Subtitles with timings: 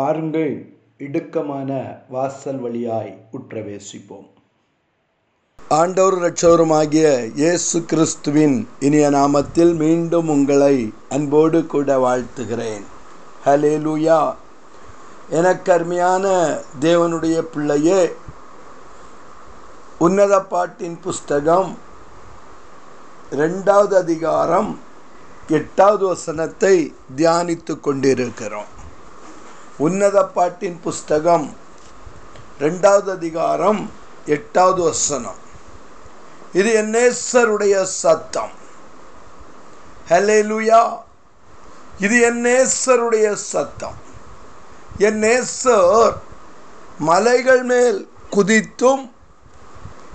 [0.00, 0.52] பாருங்கள்
[1.04, 1.70] இடுக்கமான
[2.08, 4.28] வாசல் வழியாய் உற்றவேசிப்போம்.
[5.78, 7.06] ஆண்டவர் இரட்சகருமாகிய
[7.40, 10.76] இயேசு கிறிஸ்துவின் இனிய நாமத்தில் மீண்டும் உங்களை
[11.08, 12.84] அன்போடு கூட வாழ்த்துகிறேன்.
[13.46, 14.20] ஹலேலூயா
[15.38, 16.34] எனக்கு அருமையான
[16.86, 18.02] தேவனுடைய பிள்ளையே
[19.98, 21.70] உன்னத பாட்டின் புஸ்தகம்
[23.42, 24.72] ரெண்டாவது அதிகாரம்
[25.58, 26.76] எட்டாவது வசனத்தை
[27.16, 28.70] தியானித்து கொண்டிருக்கிறோம்.
[29.80, 31.56] உன்னத பாட்டின் புஸ்தகம்
[32.60, 33.90] ரெண்டாவது அதிகாரம்
[34.26, 35.34] எட்டாவது வசனம்.
[36.52, 38.50] இது என்னேசருடைய சத்தம்.
[40.08, 40.98] ஹலே ஹலேலுயா
[41.98, 43.94] இது என்னேசருடைய சத்தம்.
[44.98, 46.16] என்னேசர்
[46.98, 49.10] மலைகள் மேல் குதித்தும்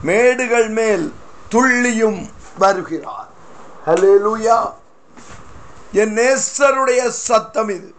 [0.02, 1.14] மேடுகள் மேல்
[1.52, 3.30] துள்ளியும் வருகிறார்.
[3.86, 4.74] ஹலே ஹலேலுயா
[5.92, 7.94] என் நேசருடைய சத்தம் இது.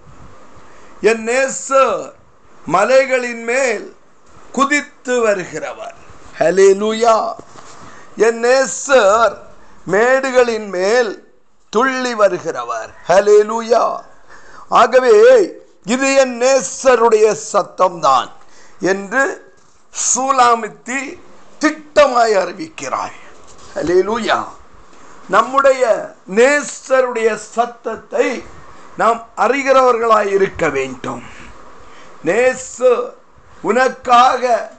[1.10, 2.12] என் நேசர்
[2.66, 3.84] மலைகளின் மேல்
[4.52, 5.98] குதித்து வருகிறவர்.
[6.38, 7.16] ஹலேலுயா
[8.26, 9.34] என் நேசர்
[9.92, 11.12] மேடுகளின் மேல்
[11.72, 12.90] துள்ளி வருகிறவர்.
[13.08, 13.84] ஹலேலுயா
[14.80, 15.16] ஆகவே
[15.94, 18.30] இது என் நேசருடைய சத்தம்தான்
[18.92, 19.24] என்று
[20.06, 21.00] சூலாமித்தி
[21.60, 23.18] திட்டமாய் அறிவிக்கிறாய்.
[23.74, 24.40] ஹலேலுயா
[25.28, 25.82] நம்முடைய
[26.36, 28.28] நேசருடைய சத்தத்தை
[28.96, 31.22] நாம் அறிகிறவர்களாய் இருக்க வேண்டும்.
[32.24, 32.92] நேசு
[33.62, 34.70] உனக்காக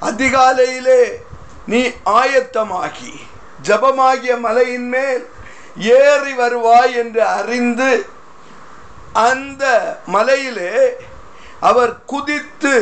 [0.00, 1.02] அதிகாலையிலே
[1.66, 3.12] நீ ஆயத்தமாகி
[3.62, 5.24] ஜபமாகிய மலையின் மேல்
[5.76, 8.06] ஏறி வருவாய் என்று அறிந்து
[9.12, 9.64] அந்த
[10.06, 10.74] மலையிலே
[11.60, 12.74] அவர் குதித்து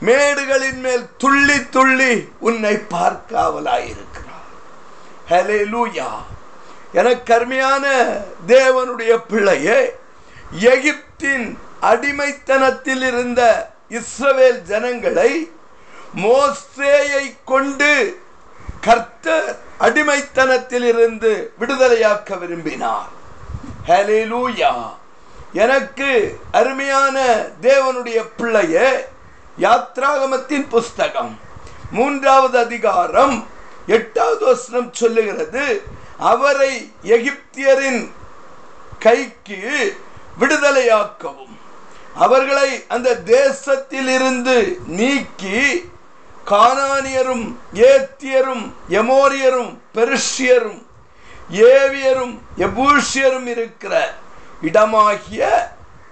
[0.00, 4.50] மேடுகளின் மேல் துள்ளி துள்ளி உன்னை பார்க்காவலாயிருக்கிறார்.
[5.30, 6.08] ஹலே லூயா
[6.96, 7.86] எனக்கு அருமையான
[8.46, 9.78] தேவனுடைய பிள்ளையே
[10.72, 11.46] எகிப்தின்
[11.90, 13.40] அடிமைத்தனத்தில் இருந்த
[13.98, 15.30] இஸ்ரவேல் ஜனங்களை
[16.22, 17.90] மோசேயை கொண்டு
[18.80, 19.48] கர்த்தர்
[19.86, 23.10] அடிமைத்தனத்தில் இருந்து விடுதலையாக்க விரும்பினார்.
[23.88, 24.72] ஹலேலூயா
[25.64, 26.10] எனக்கு
[26.52, 27.16] அருமையான
[27.60, 28.88] தேவனுடைய பிள்ளையே
[29.58, 31.34] யாத்ராகமத்தின் புஸ்தகம்
[31.90, 33.36] மூன்றாவது அதிகாரம்
[33.86, 35.66] எட்டாவது வசனம் சொல்லுகிறது
[36.18, 38.12] அவரை எகிப்தியரின்
[38.98, 39.96] கைக்கு
[40.38, 41.54] விடுதலையாக்கவும்.
[42.14, 45.90] அவர்களை அந்த தேசத்தில் இருந்து நீக்கி
[46.50, 50.82] கானானியரும் ஏத்தியரும் எமோரியரும் பெருஷியரும்
[51.50, 54.14] ஏவியரும் எபூஷியரும் இருக்கிற
[54.62, 55.42] இடமாகிய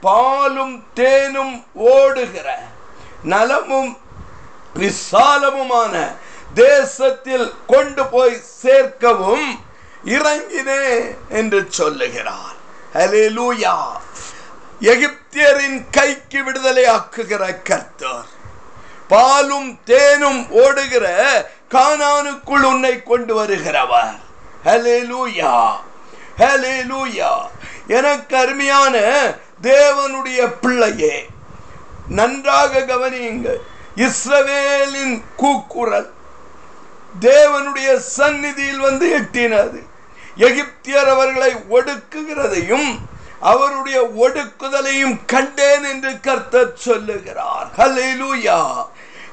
[0.01, 2.59] பாலும் தேனும் ஓடுகிற
[3.23, 3.97] நலமும்
[4.75, 5.95] விசாலமுமான
[6.55, 9.64] தேசத்தில் கொண்டு போய் சேர்க்கவும்
[10.05, 10.83] இறங்கினே
[11.29, 12.57] என்று சொல்லுகிறார்
[12.95, 13.75] ஹலேலூயா
[14.81, 18.29] எகிப்தியரின் கைக்கு விடுதலை ஆக்குகிற கர்த்தர்.
[19.09, 21.07] பாலும் தேனும் ஓடுகிற
[21.71, 24.19] கானானுக்குள் உன்னை கொண்டு வருகிறவர்.
[24.65, 25.55] ஹலேலூயா
[26.39, 27.33] ஹலேலூயா
[27.89, 28.97] எனக்கு அருமையான
[29.63, 31.27] தேவனுடைய பிள்ளையே
[32.09, 33.61] நன்றாக கவனியுங்கள்.
[33.97, 36.13] இஸ்ரவேலின் கூக்குரல்
[37.21, 39.81] தேவனுடைய சந்நிதியில் வந்து எட்டினது.
[40.37, 42.99] எகிப்தியர் அவர்களை ஒடுக்குகிறதையும்
[43.41, 47.69] அவருடைய ஒடுக்குதலையும் கண்டேன் என்று கர்த்தர் சொல்லுகிறார்.
[47.79, 48.61] ஹலேலூயா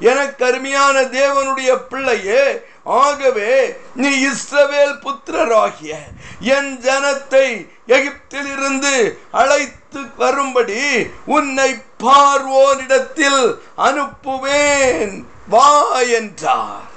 [0.00, 5.92] எனக்கு அருமையான தேவனுடைய பிள்ளையே ஆகவே நீ இஸ்ரவேல் புத்திரராகிய
[6.40, 10.82] என் ஜனத்தை எகிப்தில் இருந்து அழைத்து வரும்படி
[11.24, 11.70] உன்னை
[12.04, 15.24] பார்வோனிடத்தில் அனுப்புவேன்.
[15.48, 16.91] வா என்றார்.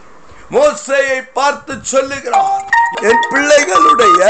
[0.52, 2.66] மோசையை பார்த்து சொல்லுகிறார்
[3.02, 4.22] என் பிள்ளைகளுடைய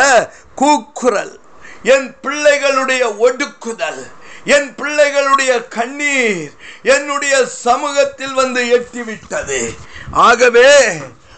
[0.56, 1.40] கூக்குரல்
[1.84, 4.04] என் பிள்ளைகளுடைய ஒடுக்குதல்
[4.46, 6.52] என் பிள்ளைகளுடைய கண்ணீர்
[6.84, 9.76] என்னுடைய சமூகத்தில் வந்து எட்டிவிட்டது.
[10.12, 10.72] ஆகவே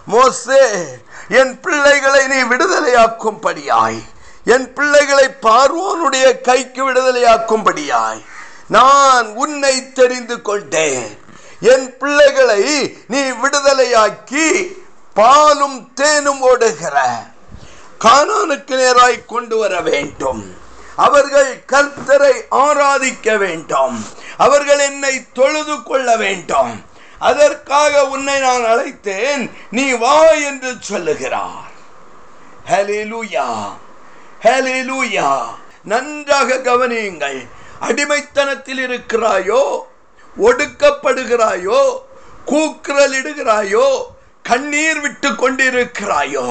[0.06, 0.64] மோசே
[1.28, 4.02] என் பிள்ளைகளை நீ விடுதலையாக்கும்படியாய்
[4.46, 8.22] என் பிள்ளைகளை பார்வோனுடைய கைக்கு விடுதலையாக்கும்படியாய்
[8.68, 11.18] நான் உன்னை தெரிந்து கொண்டேன்.
[11.60, 14.74] என் பிள்ளைகளை நீ விடுதலையாக்கி
[15.14, 17.24] பாலும் தேனும் ஓடுகிற.
[18.04, 20.58] கானானுக்கு நேராய் கொண்டு வர வேண்டும்.
[20.96, 24.06] அவர்கள் கர்த்தரை ஆராதிக்க வேண்டும்.
[24.38, 26.86] அவர்கள் என்னை தொழுது கொள்ள வேண்டும்.
[27.20, 29.52] அதற்காக உன்னை நான் அழைத்தேன்.
[29.72, 31.76] நீ வா என்று சொல்லுகிறார்.
[32.70, 33.68] ஹலிலூயா
[34.44, 35.46] ஹலிலூயா
[35.84, 37.48] நன்றாக கவனியுங்கள்.
[37.80, 39.80] அடிமைத்தனத்தில் இருக்கிறாயோ?
[40.46, 41.82] ஒடுக்கப்படுகிறாயோ
[42.46, 43.88] கூக்குரலிடுகிறாயோ
[44.46, 46.48] கண்ணீர் விட்டு கொண்டிருக்கிறாயோ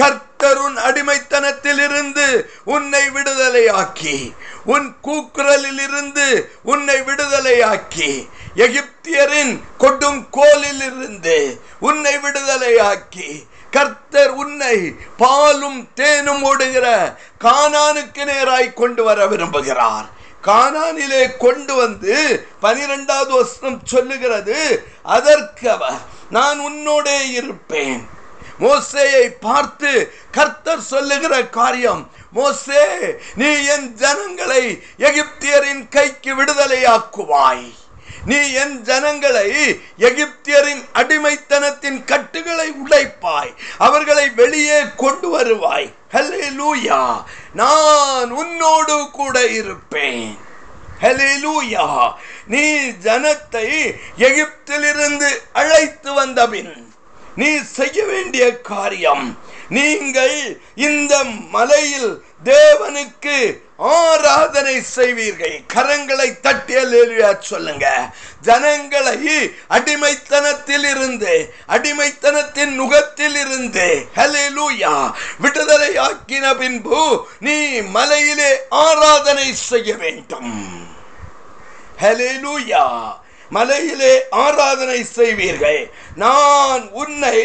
[0.00, 2.26] கர்த்தருன் அடிமைத்தனத்தில் இருந்து
[2.64, 4.16] உன்னை விடுதலையாக்கி
[4.64, 6.26] உன் கூக்குரலில் இருந்து
[6.62, 8.10] உன்னை விடுதலையாக்கி
[8.56, 13.28] எகிப்தியரின் கொடுங்கோலில் இருந்து உன்னை விடுதலையாக்கி
[13.70, 14.76] கர்த்தர் உன்னை
[15.16, 16.86] பாலும் தேனும் ஓடுகிற
[17.44, 20.08] கானானுக்கு நேராய் கொண்டு வர விரும்புகிறார்.
[20.46, 22.14] கானானிலே கொண்டு வந்து
[22.60, 24.58] பனிரெண்டாவது வசனம் சொல்லுகிறது
[25.16, 26.00] அதற்கு அவர்
[26.36, 28.00] நான் உன்னோடே இருப்பேன்.
[28.60, 29.90] மோசேயை பார்த்து
[30.30, 32.02] கர்த்தர் சொல்லுகிற காரியம்
[32.32, 32.82] மோசே
[33.34, 34.64] நீ என் ஜனங்களை
[35.08, 37.66] எகிப்தியரின் கைக்கு விடுதலையாக்குவாய்.
[38.24, 43.54] நீ என் ஜனங்களை எகிப்தியரின் அடிமைத்தனத்தின் கட்டுகளை உடைப்பாய்.
[43.78, 45.92] அவர்களை வெளியே கொண்டு வருவாய்.
[46.12, 47.24] ஹல்லேலூயா.
[47.52, 50.38] நான் உன்னோடு கூட இருப்பேன்.
[51.00, 52.12] ஹல்லேலூயா.
[52.46, 56.88] நீ ஜனத்தை எகிப்திலிருந்து அழைத்து வந்தபின்
[57.36, 59.38] நீ செய்ய வேண்டிய காரியம்
[59.68, 65.62] நீங்கள் இந்த மலையில் தேவனுக்கு ஆராதனை செய்வீர்கள்.
[65.74, 66.74] கரங்களை தட்டி
[67.40, 67.86] சொல்லுங்க.
[68.40, 69.18] ஜனங்களை
[69.68, 80.52] அடிமைத்தனத்தில் இருந்து அடிமைத்தனத்தின் நுகத்தில் இருந்து ஹalleluya விடுதலை ஆக்கின பின்பு நீ மலையிலே ஆராதனை செய்ய வேண்டும்.
[82.02, 83.14] ஹalleluya
[83.50, 85.90] மலையிலே ஆராதனை செய்வீர்கள்.
[86.16, 87.38] நான் உன்னை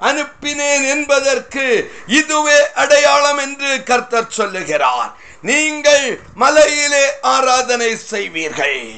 [0.00, 5.18] அனுப்பினேன் என்பதற்கு இதுவே அடையாளம் என்று கர்த்தர் சொல்லுகிறார்.
[5.42, 8.92] நீங்கள் மலையிலே ஆராதனை செய்வீர்கள்.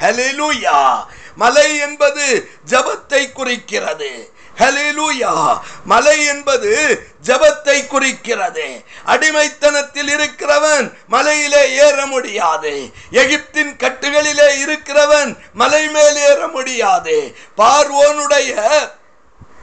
[0.00, 1.04] ஹalleluya
[1.34, 4.30] மலை என்பது ஜபத்தை குறிக்கிறது.
[4.58, 8.84] ஹalleluya மலை என்பது ஜபத்தை குறிக்கிறது.
[9.06, 12.90] அடிமைத்தனத்தில் இருக்கிறவன் மலையிலே ஏற முடியாது.
[13.12, 17.36] எகிப்தின் கட்டுகளிலே இருக்கிறவன் மலை மேல் ஏற முடியாது.
[17.58, 18.54] பார்வோனுடைய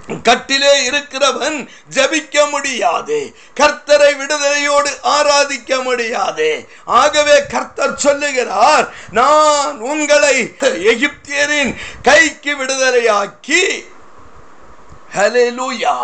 [0.08, 3.36] கட்டிலே இருக்கிறவன் ஜபிக்க முடியாது.
[3.60, 6.68] கர்த்தரை விடுதலையோடு ஆராதிக்க முடியாது.
[6.86, 13.64] ஆகவே கர்த்தர் சொல்லுகிறார் நான் உங்களை எகிப்தியரின் கைக்கு விடுதலையாக்கி
[15.16, 15.98] ஹலெலுயா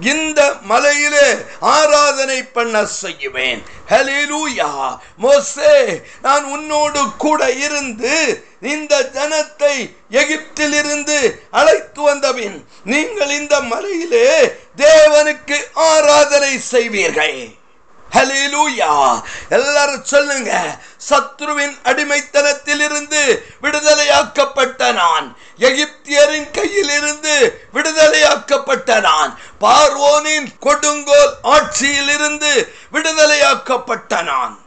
[0.00, 1.28] இந்த மலையிலே
[1.60, 3.60] ஆராதனை பண்ண செய்யுவேன்
[3.90, 4.98] ஹalleluya.
[5.16, 15.58] மோசே நான் உன்னோடு கூட இருந்து இந்த ஜனத்தை எகிப்தில் இருந்து அழைத்து வந்தபின் நீங்கள் இந்த மலையிலே தேவனுக்கு
[15.74, 17.57] ஆராதனை செய்வீர்கள்.
[18.14, 20.78] ஹலிலூயா எல்லாரும் சொல்லுங்க.
[21.10, 25.36] சத்ருவின் அடிமைத்தனத்தில் இருந்து விடுதலையாக்கப்பட்ட நான்.
[25.58, 29.38] எகிப்தியரின் கையில் இருந்து விடுதலையாக்கப்பட்ட நான்.
[29.60, 34.58] பார்வோனின் கொடுங்கோல் ஆட்சியில் இருந்து விடுதலையாக்கப்பட்ட நான்.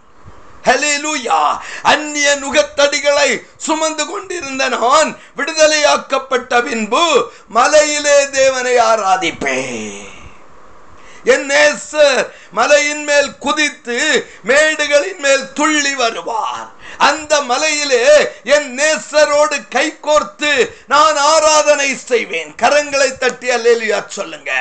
[0.63, 10.10] ஹலிலூயா அந்நிய நுகத்தடிகளை சுமந்து கொண்டிருந்த நான் விடுதலையாக்கப்பட்ட பின்பு மலையிலே தேவனை ஆராதிப்பேன்.
[11.23, 16.69] என் நேசர் மலையின் மேல் குதித்து மேடுகளின் மேல் துள்ளி வருவார்.
[16.97, 18.05] அந்த மலையிலே
[18.43, 22.55] என் நேசரோடு கை கோர்த்து நான் ஆராதனை செய்வேன்.
[22.61, 24.51] கரங்களை தட்டி அல்லேலியா சொல்லுங்க.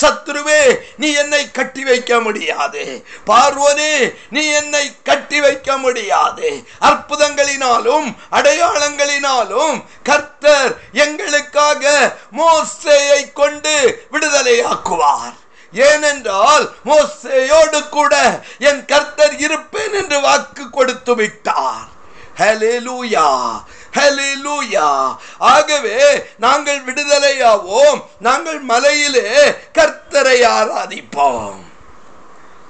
[0.00, 3.04] சத்ருவே நீ என்னை கட்டி வைக்க முடியாது.
[3.26, 6.62] பார்வனே நீ என்னை கட்டி வைக்க முடியாது.
[6.80, 15.40] அற்புதங்களினாலும் அடையாளங்களினாலும் கர்த்தர் எங்களுக்காக மோசையை கொண்டு விடுதலையாக்குவார்.
[15.72, 21.90] ஏனென்றால் மோசையோடு கூட என் கர்த்தர் இருப்பேன் என்று வாக்கு கொடுத்து விட்டார்
[22.38, 23.60] ஹalleluya
[23.94, 25.16] ஹalleluya.
[25.38, 28.02] ஆகவே நாங்கள் விடுதலையாவோம்.
[28.18, 31.60] நாங்கள் மலையிலே கர்த்தரை ஆராதிப்போம்.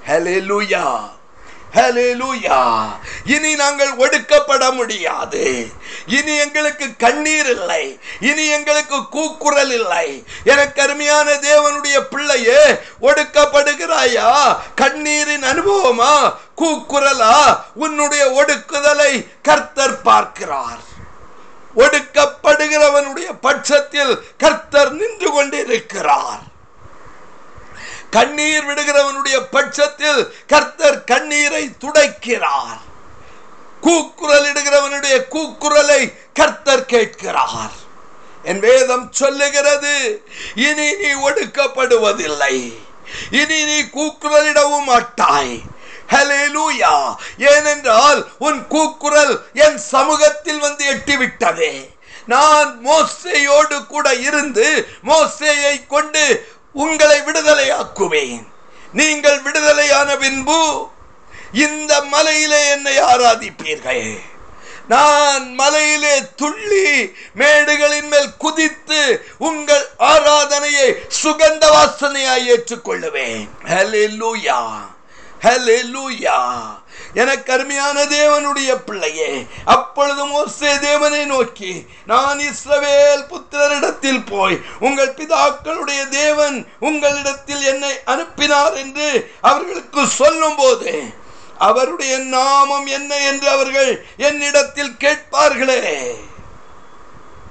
[0.07, 1.11] ஹalleluya.
[3.25, 5.71] இனி நாங்கள் ஒடுக்கப்பட முடியாது.
[6.07, 7.99] இனி எங்களுக்கு கண்ணீர் இல்லை.
[8.19, 10.23] இனி எங்களுக்கு கூக்குரல் இல்லை.
[10.43, 12.65] எனக்கு அருமையான தேவனுடைய பிள்ளையே
[13.01, 14.57] ஒடுக்கப்படுகிறாயா?
[14.75, 16.35] கண்ணீரின் அனுபவமா?
[16.57, 17.63] கூக்குரலா?
[17.73, 20.91] உன்னுடைய ஒடுக்குதலை கர்த்தர் பார்க்கிறார்.
[21.75, 26.51] ஒடுக்கப்படுகிறவனுடைய பட்சத்தில் கர்த்தர் நின்று கொண்டிருக்கிறார்.
[28.13, 32.81] கண்ணீர் விடுகிறவனுடைய பட்சத்தில் கர்த்தர் கண்ணீரை துடைக்கிறார்.
[33.81, 37.71] கூக்குரல் இடுகிறவனுடைய கூக்குரலை கர்த்தர் கேட்கிறார்.
[38.43, 40.23] என் வேதம் சொல்லுகிறது
[40.55, 42.73] இனி நீ ஒடுக்கப்படுவதில்லை.
[43.31, 45.61] இனி நீ கூக்குரலிடவும் மாட்டாய்.
[46.09, 47.17] ஹalleluya.
[47.37, 51.89] ஏனென்றால் உன் கூக்குரல் என் சமூகத்தில் வந்து எட்டிவிட்டதே.
[52.25, 58.45] நான் மோசையோடு கூட இருந்து மோசையை கொண்டு உங்களை விடுதலையாக்குவேன்.
[58.93, 60.89] நீங்கள் விடுதலையான பின்பு
[61.53, 64.19] இந்த மலையிலே என்னை ஆராதிப்பீர்கள்.
[64.87, 73.49] நான் மலையிலே துள்ளி மேடுகளின் மேல் குதித்து உங்கள் ஆராதனையை சுகந்த வாசனையாய் ஏற்றுக்கொள்ளுவேன்.
[73.65, 74.61] ஹலே லூயா
[75.41, 76.39] ஹலே லூயா
[77.13, 86.67] எனக்கு அருமையான தேவனுடைய பிள்ளையே அப்பொழுது மோசே தேவனை நோக்கி நான் இஸ்ரவேல் புத்திரரிடத்தில் போய் உங்கள் பிதாக்களுடைய தேவன்
[86.79, 91.21] உங்களிடத்தில் என்னை அனுப்பினார் என்று அவர்களுக்கு சொல்லும் போது
[91.57, 96.15] அவருடைய நாமம் என்ன என்று அவர்கள் என்னிடத்தில் கேட்பார்களே.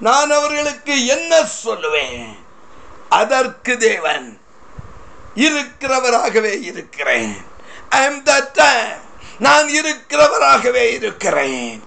[0.01, 2.39] நான் அவர்களுக்கு என்ன சொல்லுவேன்?
[3.09, 4.41] அதற்கு தேவன்
[5.35, 7.37] இருக்கிறவராகவே இருக்கிறேன்.
[7.89, 9.02] ஐ எம் that டைம்
[9.43, 11.83] நான் இருக்கிறவராகவே இருக்கிறேன்.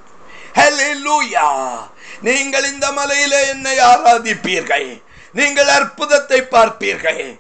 [2.22, 4.88] நீங்கள் இந்த மலையில என்னை ஆராதிப்பீர்கள்.
[5.34, 7.40] நீங்கள் அற்புதத்தை பார்ப்பீர்கள்.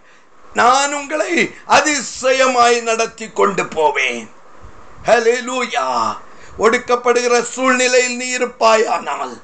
[0.53, 1.31] நான் உங்களை
[1.67, 4.29] அதிசயமாய் நடத்தி கொண்டு போவேன்.
[6.59, 9.35] ஒடுக்கப்படுகிற சூழ்நிலையில் நீ இருப்பாயானால்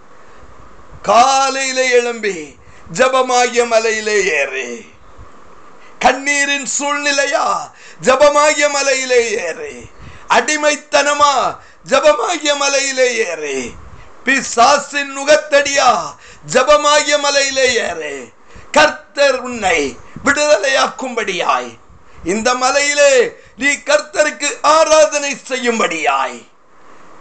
[1.01, 2.55] காலையிலே எழும்பி
[2.93, 4.67] ஜபமாகிய மலையிலே ஏறு.
[5.99, 7.47] கண்ணீரின் சூழ்நிலையா?
[8.03, 9.73] ஜபமாகிய மலையிலே ஏறு.
[10.31, 11.57] அடிமைத்தனமா
[11.89, 13.69] ஜபமாகிய மலையிலே ஏறு.
[14.23, 16.15] பிசாசின் நுகத்தடியா
[16.53, 18.29] ஜபமாகிய மலையிலே ஏறு.
[18.71, 21.77] கர்த்தர் உன்னை விடுதலையாக்கும்படியாய்.
[22.23, 26.47] இந்த மலையிலே நீ கர்த்தருக்கு ஆராதனை செய்யும்படியாய்.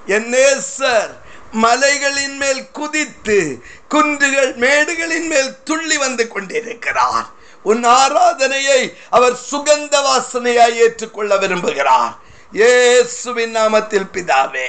[0.06, 1.10] என் நேசர்
[1.52, 7.26] மலைகளின் மேல் குதித்து குன்றுகள் மேடுகளின் மேல் துள்ளி வந்து கொண்டிருக்கிறார்.
[7.62, 12.19] உன் ஆராதனையை அவர் சுகந்த வாசனையாய் ஏற்றுக்கொள்ள விரும்புகிறார்.
[12.52, 14.68] യേസുവിൻ നാമത്തിൽ പിതാവേ